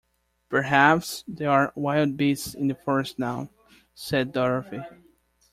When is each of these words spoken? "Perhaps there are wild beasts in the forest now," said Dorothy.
"Perhaps 0.49 1.23
there 1.27 1.51
are 1.51 1.71
wild 1.75 2.17
beasts 2.17 2.55
in 2.55 2.65
the 2.69 2.73
forest 2.73 3.19
now," 3.19 3.51
said 3.93 4.31
Dorothy. 4.31 4.81